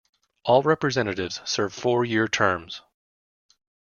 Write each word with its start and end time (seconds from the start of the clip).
All 0.45 0.63
representatives 0.63 1.41
serve 1.45 1.73
four-year 1.75 2.27
terms. 2.27 2.81